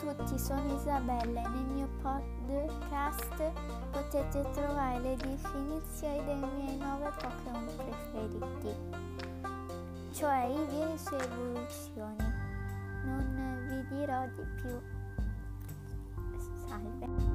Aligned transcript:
tutti, 0.00 0.38
sono 0.38 0.74
Isabella 0.74 1.42
e 1.42 1.48
nel 1.48 1.66
mio 1.74 1.88
podcast 2.00 3.52
potete 3.90 4.48
trovare 4.52 4.98
le 5.00 5.16
definizioni 5.16 6.24
dei 6.24 6.36
miei 6.36 6.76
nove 6.78 7.10
Pokémon 7.20 7.66
preferiti, 7.76 8.74
cioè 10.12 10.44
i 10.44 10.56
e 10.56 10.86
le 10.86 10.98
sue 10.98 11.18
evoluzioni. 11.18 12.16
Non 13.04 13.66
vi 13.68 13.94
dirò 13.94 14.26
di 14.28 14.42
più. 14.62 14.80
Salve. 16.66 17.29